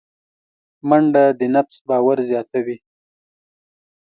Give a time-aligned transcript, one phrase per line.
[0.89, 2.77] منډه د نفس باور زیاتوي